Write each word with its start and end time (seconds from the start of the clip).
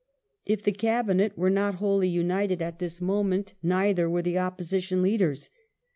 If 0.47 0.63
the 0.63 0.71
Cabinet 0.71 1.37
were 1.37 1.51
not 1.51 1.75
wholly 1.75 2.09
united 2.09 2.59
at 2.59 2.79
this 2.79 2.99
moment, 3.01 3.53
neither 3.61 4.09
were 4.09 4.23
the 4.23 4.39
Opposition 4.39 5.03
leadei's. 5.03 5.51